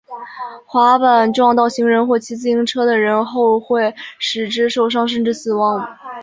[0.65, 5.87] 滑板撞到行人或骑自行车的人后会使之受伤甚至死亡。